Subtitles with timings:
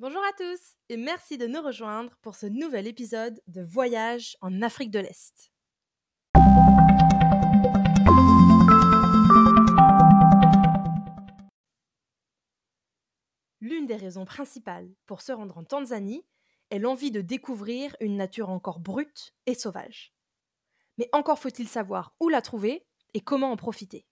[0.00, 4.62] Bonjour à tous et merci de nous rejoindre pour ce nouvel épisode de Voyage en
[4.62, 5.50] Afrique de l'Est.
[13.60, 16.24] L'une des raisons principales pour se rendre en Tanzanie
[16.70, 20.14] est l'envie de découvrir une nature encore brute et sauvage.
[20.98, 24.06] Mais encore faut-il savoir où la trouver et comment en profiter.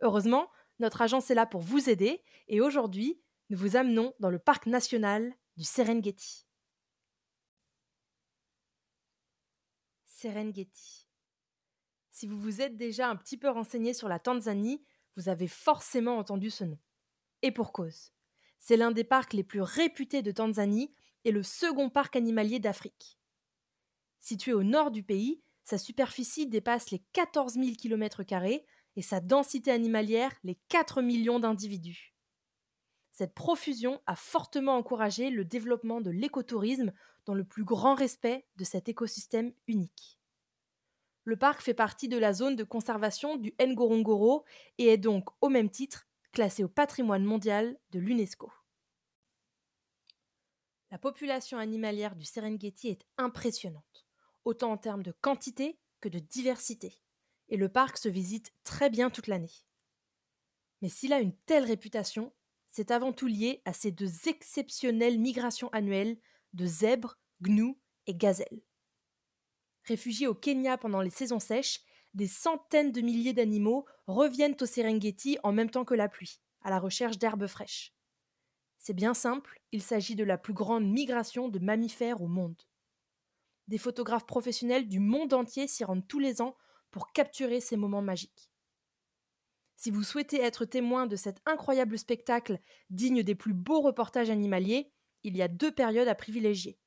[0.00, 0.50] Heureusement,
[0.80, 3.20] notre agence est là pour vous aider et aujourd'hui,
[3.50, 6.46] nous vous amenons dans le parc national du Serengeti.
[10.06, 11.08] Serengeti.
[12.12, 14.84] Si vous vous êtes déjà un petit peu renseigné sur la Tanzanie,
[15.16, 16.78] vous avez forcément entendu ce nom.
[17.42, 18.12] Et pour cause.
[18.60, 23.18] C'est l'un des parcs les plus réputés de Tanzanie et le second parc animalier d'Afrique.
[24.20, 28.22] Situé au nord du pays, sa superficie dépasse les 14 000 km
[28.96, 32.14] et sa densité animalière les 4 millions d'individus.
[33.12, 36.92] Cette profusion a fortement encouragé le développement de l'écotourisme
[37.26, 40.20] dans le plus grand respect de cet écosystème unique.
[41.24, 44.44] Le parc fait partie de la zone de conservation du Ngorongoro
[44.78, 48.50] et est donc, au même titre, classé au patrimoine mondial de l'UNESCO.
[50.90, 54.06] La population animalière du Serengeti est impressionnante,
[54.44, 57.00] autant en termes de quantité que de diversité,
[57.48, 59.52] et le parc se visite très bien toute l'année.
[60.82, 62.32] Mais s'il a une telle réputation,
[62.70, 66.18] c'est avant tout lié à ces deux exceptionnelles migrations annuelles
[66.52, 68.62] de zèbres, gnous et gazelles.
[69.84, 71.80] Réfugiés au Kenya pendant les saisons sèches,
[72.14, 76.70] des centaines de milliers d'animaux reviennent au Serengeti en même temps que la pluie, à
[76.70, 77.94] la recherche d'herbes fraîches.
[78.78, 82.60] C'est bien simple, il s'agit de la plus grande migration de mammifères au monde.
[83.68, 86.56] Des photographes professionnels du monde entier s'y rendent tous les ans
[86.90, 88.49] pour capturer ces moments magiques.
[89.80, 92.58] Si vous souhaitez être témoin de cet incroyable spectacle
[92.90, 94.92] digne des plus beaux reportages animaliers,
[95.22, 96.78] il y a deux périodes à privilégier.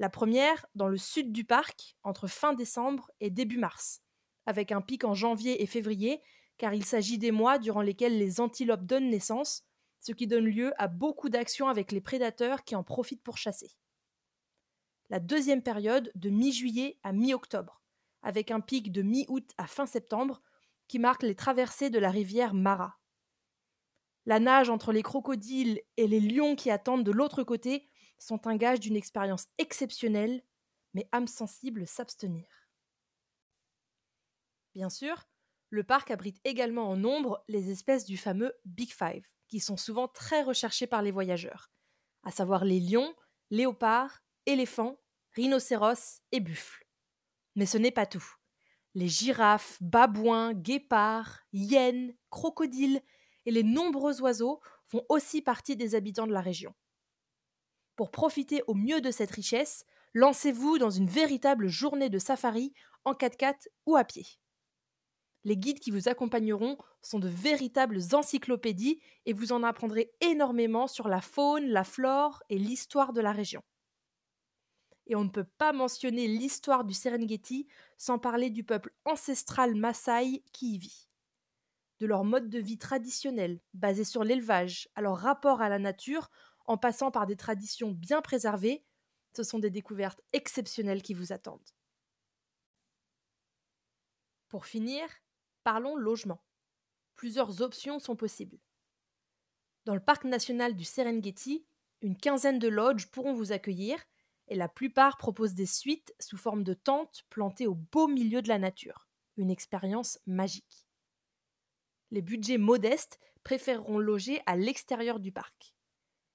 [0.00, 4.00] La première, dans le sud du parc, entre fin décembre et début mars,
[4.46, 6.20] avec un pic en janvier et février,
[6.58, 9.62] car il s'agit des mois durant lesquels les antilopes donnent naissance,
[10.00, 13.70] ce qui donne lieu à beaucoup d'actions avec les prédateurs qui en profitent pour chasser.
[15.08, 17.80] La deuxième période, de mi-juillet à mi-octobre,
[18.22, 20.42] avec un pic de mi-août à fin septembre,
[20.92, 23.00] qui marque les traversées de la rivière Mara.
[24.26, 27.88] La nage entre les crocodiles et les lions qui attendent de l'autre côté
[28.18, 30.44] sont un gage d'une expérience exceptionnelle,
[30.92, 32.44] mais âme sensible s'abstenir.
[34.74, 35.24] Bien sûr,
[35.70, 40.08] le parc abrite également en nombre les espèces du fameux Big Five, qui sont souvent
[40.08, 41.70] très recherchés par les voyageurs,
[42.22, 43.14] à savoir les lions,
[43.48, 45.00] léopards, éléphants,
[45.36, 46.86] rhinocéros et buffles.
[47.56, 48.41] Mais ce n'est pas tout.
[48.94, 53.00] Les girafes, babouins, guépards, hyènes, crocodiles
[53.46, 56.74] et les nombreux oiseaux font aussi partie des habitants de la région.
[57.96, 63.14] Pour profiter au mieux de cette richesse, lancez-vous dans une véritable journée de safari en
[63.14, 64.26] 4x4 ou à pied.
[65.44, 71.08] Les guides qui vous accompagneront sont de véritables encyclopédies et vous en apprendrez énormément sur
[71.08, 73.62] la faune, la flore et l'histoire de la région.
[75.06, 77.66] Et on ne peut pas mentionner l'histoire du Serengeti
[77.98, 81.08] sans parler du peuple ancestral Maasai qui y vit.
[81.98, 86.30] De leur mode de vie traditionnel, basé sur l'élevage, à leur rapport à la nature,
[86.66, 88.84] en passant par des traditions bien préservées,
[89.36, 91.70] ce sont des découvertes exceptionnelles qui vous attendent.
[94.48, 95.08] Pour finir,
[95.64, 96.42] Parlons logement.
[97.14, 98.58] Plusieurs options sont possibles.
[99.84, 101.64] Dans le parc national du Serengeti,
[102.00, 103.98] une quinzaine de lodges pourront vous accueillir
[104.52, 108.48] et la plupart proposent des suites sous forme de tentes plantées au beau milieu de
[108.48, 109.08] la nature.
[109.38, 110.86] Une expérience magique.
[112.10, 115.74] Les budgets modestes préféreront loger à l'extérieur du parc.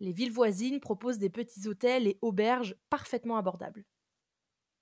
[0.00, 3.84] Les villes voisines proposent des petits hôtels et auberges parfaitement abordables.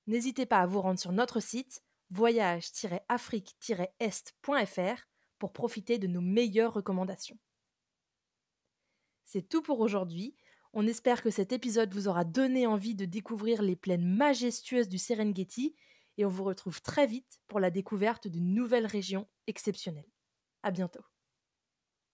[0.07, 5.07] N'hésitez pas à vous rendre sur notre site voyage-afrique-est.fr
[5.39, 7.39] pour profiter de nos meilleures recommandations.
[9.27, 10.35] C'est tout pour aujourd'hui.
[10.73, 14.99] On espère que cet épisode vous aura donné envie de découvrir les plaines majestueuses du
[14.99, 15.75] Serengeti
[16.19, 20.11] et on vous retrouve très vite pour la découverte d'une nouvelle région exceptionnelle.
[20.63, 21.05] À bientôt.